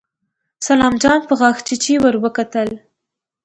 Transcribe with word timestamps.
سلام 0.67 0.93
جان 1.03 1.19
په 1.27 1.33
غاښچيچي 1.39 1.93
ور 1.99 2.15
وکتل. 2.23 2.69